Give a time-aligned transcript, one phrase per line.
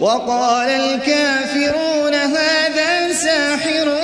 [0.00, 3.98] وقال الكافرون هذا ساحر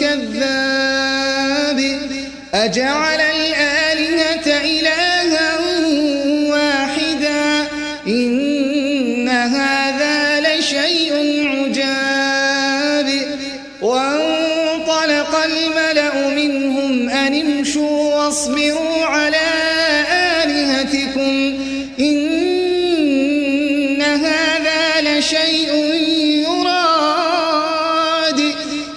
[0.00, 1.78] كذاب.
[2.54, 3.57] أجعل الآلهة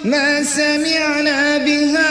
[0.03, 2.10] ما سمعنا بهذا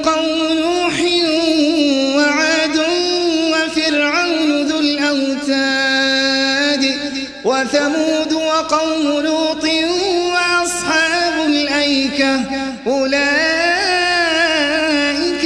[7.61, 9.65] وثمود وقوم لوط
[10.33, 12.41] وأصحاب الأيكة
[12.87, 13.13] أولئك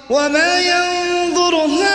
[0.09, 1.93] وما ينظر هؤلاء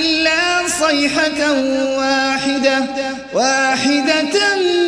[0.00, 1.52] إلا صيحة
[1.98, 2.86] واحدة
[3.34, 4.79] واحدة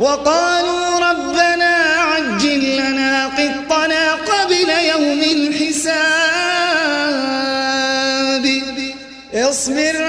[0.00, 6.06] وقالوا ربنا عجل لنا قطنا قبل يوم الحساب.
[9.34, 10.05] اصبر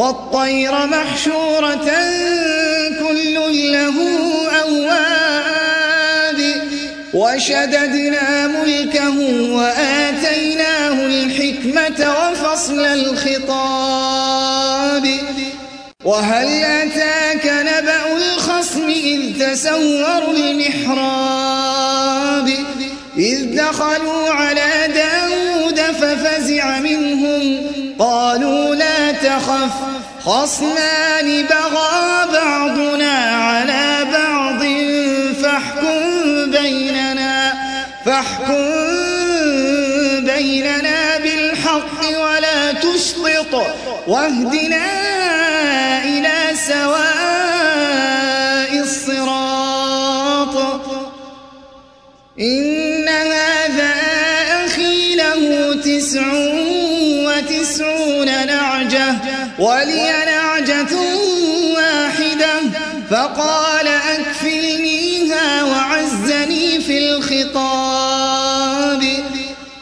[0.00, 1.90] والطير محشورة
[3.00, 3.34] كل
[3.72, 3.94] له
[4.62, 6.38] أواب
[7.14, 9.18] وشددنا ملكه
[9.52, 14.30] وآتيناه الحكمة وفصل الخطاب
[16.04, 21.19] وهل أتاك نبأ الخصم إذ تسوروا المحراب
[30.24, 34.62] خصمان بغى بعضنا على بعض
[35.42, 37.52] فاحكم بيننا
[38.04, 38.64] فاحكم
[40.20, 43.66] بيننا بالحق ولا تشطط
[44.06, 44.99] واهدنا
[59.60, 60.96] ولي نعجة
[61.74, 62.60] واحدة
[63.10, 69.02] فقال أكفلنيها وعزني في الخطاب.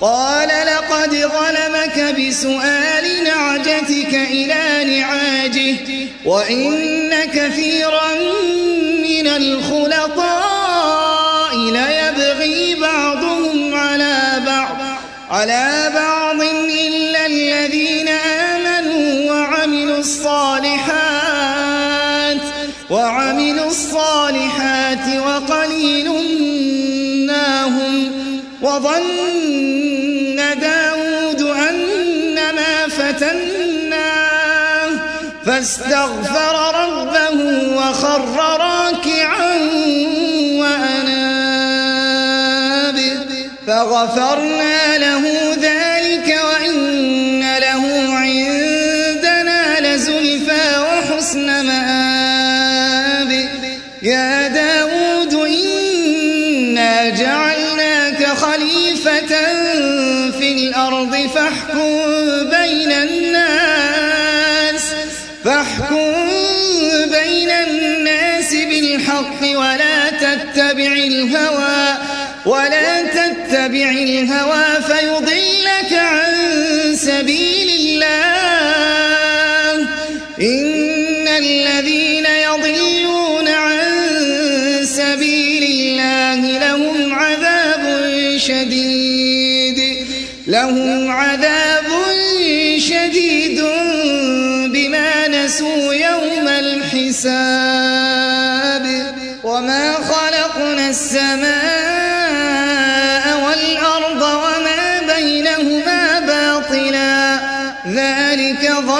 [0.01, 5.77] قال لقد ظلمك بسؤال نعجتك إلى نعاجه
[6.25, 8.15] وإن كثيرا
[9.03, 10.77] من الخلطاء
[11.57, 14.77] ليبغي بعضهم على بعض.
[15.31, 15.88] على
[28.79, 34.91] وظن داود أنما فتناه
[35.47, 37.39] فاستغفر ربه
[37.77, 38.23] وخر
[38.61, 39.57] راكعا
[40.61, 42.09] وأناب
[43.67, 45.48] فغفرنا له
[69.19, 71.97] بالحق ولا تتبع الهوى
[72.47, 78.09] ولا تتبع الهوى فيضلك عن سبيل الله.
[80.41, 83.81] إن الذين يضلون عن
[84.85, 87.85] سبيل الله لهم عذاب
[88.37, 89.79] شديد
[90.47, 91.85] لهم عذاب
[92.79, 93.61] شديد
[94.73, 97.78] بما نسوا يوم الحساب.
[99.59, 101.49] وما خلقنا السماء
[103.45, 107.39] والأرض وما بينهما باطلا
[107.87, 108.98] ذلك ظن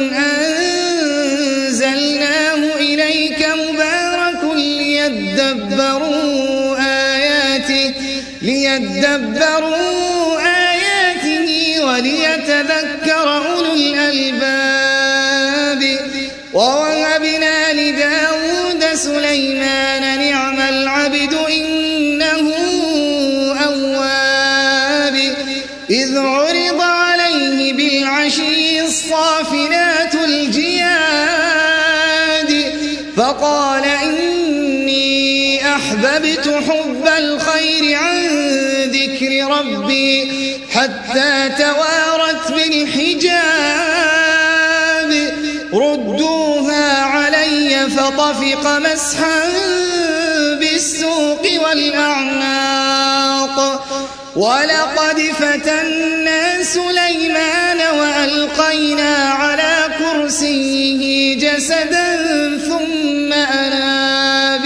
[0.00, 0.39] كتاب
[33.81, 38.27] فقال إني أحببت حب الخير عن
[38.91, 43.51] ذكر ربي حتى توارت بالحجاب.
[45.73, 49.43] ردوها علي فطفق مسحا
[50.59, 53.57] بالسوق والأعناق.
[54.35, 62.17] ولقد فتنا سليمان وألقينا على كرسيه جسدا
[62.57, 64.61] ثم أناب.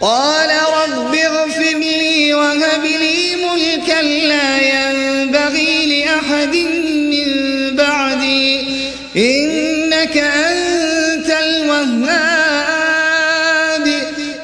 [0.00, 6.56] قال رب اغفر لي وهب لي ملكا لا ينبغي لأحد
[7.12, 7.28] من
[7.76, 8.50] بعدي.
[9.16, 12.24] إنك أنت الوهاب.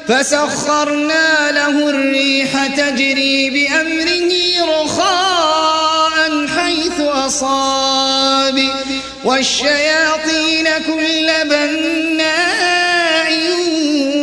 [0.07, 4.10] فسخرنا له الريح تجري بأمره
[9.41, 13.31] والشياطين كل بناء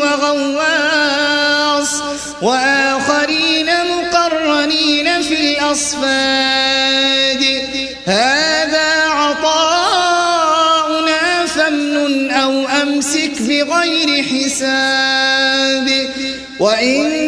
[0.02, 1.92] وغواص
[2.42, 6.42] وآخرين مقرنين في الأصفاد.
[8.06, 10.26] هذا عطاؤنا
[11.46, 15.88] فامنن أو أمسك بغير حساب.
[16.60, 17.27] وإن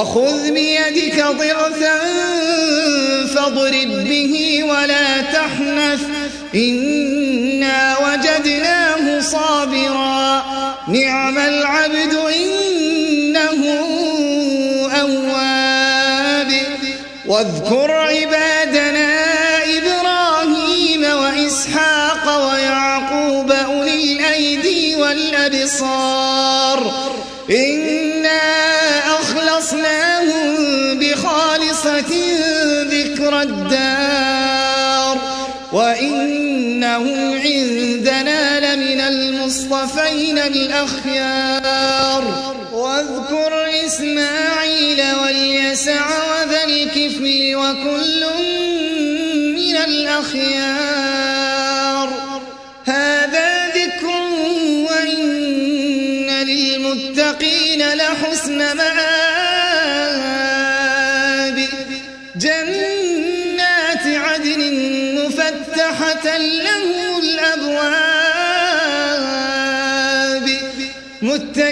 [0.00, 1.98] وخذ بيدك ضغثا
[3.34, 6.00] فاضرب به ولا تحنث.
[6.54, 10.44] إنا وجدناه صابرا.
[10.88, 13.78] نعم العبد إنه
[15.00, 16.52] أواب.
[17.26, 18.09] واذكر
[39.72, 42.24] المصطفين الأخيار.
[42.72, 48.24] واذكر إسماعيل واليسع وذا الكفل وكل
[49.54, 50.69] من الأخيار.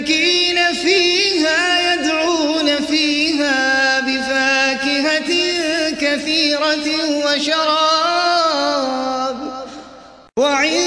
[0.09, 5.31] متكئين فيها يدعون فيها بفاكهة
[6.01, 6.87] كثيرة
[7.25, 8.59] وشراب.
[10.39, 10.78] وعندهم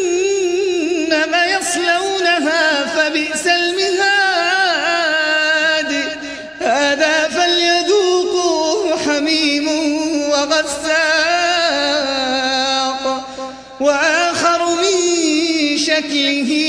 [1.59, 4.25] يصلونها فبئس المهاد.
[6.59, 9.67] هذا فليذوقوه حميم
[10.29, 10.95] وغساق
[13.79, 14.97] وآخر من
[15.77, 16.64] شكله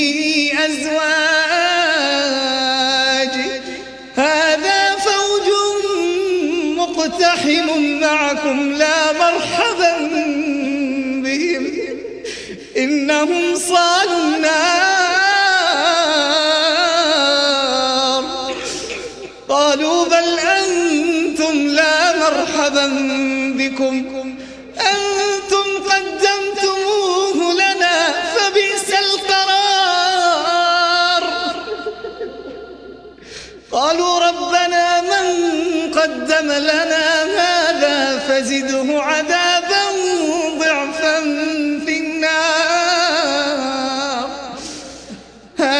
[12.77, 14.66] إنهم صالوا النار.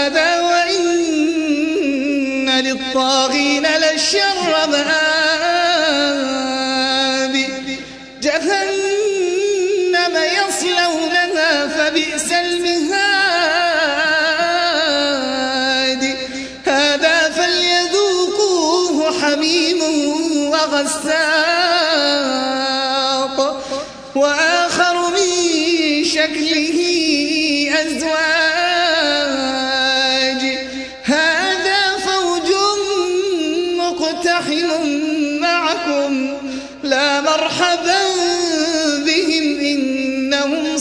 [0.07, 1.99] هذا وإن
[2.49, 5.56] للطاغين لشر مآب.
[34.17, 34.87] مقتحم
[35.41, 36.27] معكم
[36.83, 37.99] لا مرحبا
[39.05, 40.76] بهم إنهم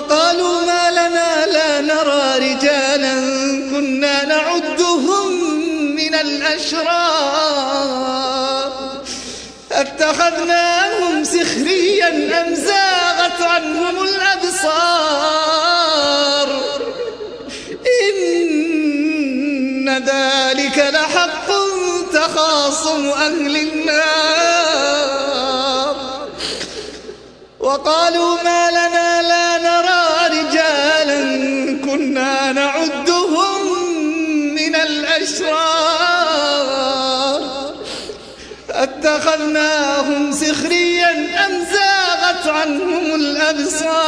[0.00, 3.14] وقالوا ما لنا لا نرى رجالا
[3.70, 5.32] كنا نعدهم
[5.94, 6.90] من الأشرار.
[9.72, 12.08] أتخذناهم سخريا
[12.40, 15.00] أم زاغت عنهم الأبصار؟
[18.02, 21.48] إن ذلك لحق
[22.12, 24.70] تخاصم أهل النار.
[27.60, 29.19] وقالوا ما لنا
[39.00, 41.10] اتخذناهم سخريا
[41.46, 44.00] أم زاغت عنهم الأبصار؟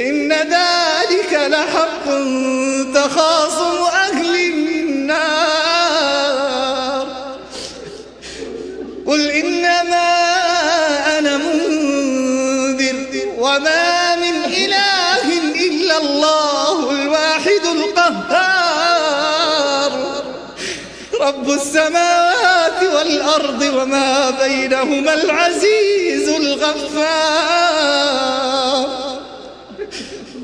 [0.00, 2.04] إن ذلك لحق
[2.94, 3.73] تخاصم
[21.24, 27.64] رب السماوات والأرض وما بينهما العزيز الغفار.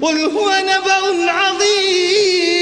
[0.03, 2.61] قل هو نبأ عظيم.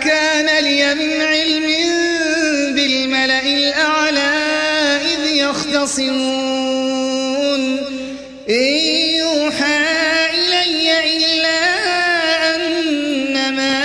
[0.00, 1.66] كان لي من علم
[2.74, 4.32] بالملأ الأعلى
[5.12, 6.82] إذ يختصمون.
[8.48, 8.62] إن
[9.22, 9.80] يوحى
[10.34, 11.60] إلي إلا
[12.54, 13.76] أنما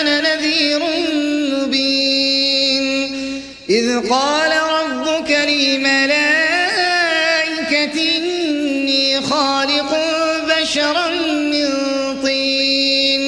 [0.00, 0.80] أنا نذير
[1.52, 2.84] مبين.
[3.70, 6.36] إذ قال ربك للملائكة
[8.16, 9.92] إني خالق
[10.48, 11.08] بشرا
[11.52, 11.68] من
[12.22, 13.22] طين.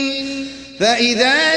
[0.81, 1.50] فإذا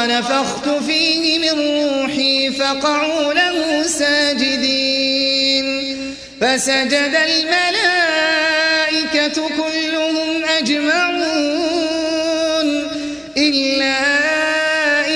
[0.00, 5.66] ونفخت فيه من روحي فقعوا له ساجدين.
[6.40, 8.28] فسجد الملائكة
[9.48, 11.90] كلهم أجمعون.
[13.36, 14.00] إلا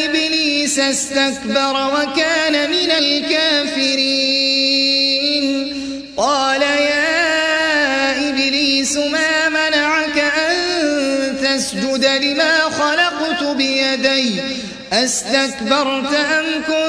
[0.04, 2.43] إبليس استكبر وكان
[15.22, 16.83] أستكبرت أم كنت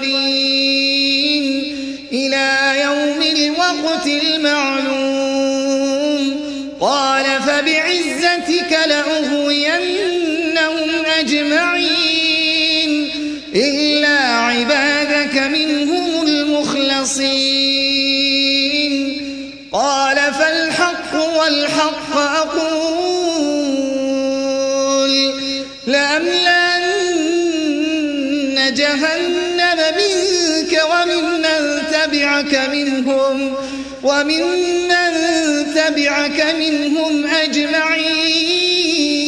[0.00, 1.76] المنظرين
[2.12, 5.20] إلى يوم الوقت المعلوم
[6.80, 9.19] قال فبعزتك لأغوينهم
[33.34, 33.54] منهم
[34.02, 35.12] وممن
[35.74, 39.19] تبعك منهم أجمعين.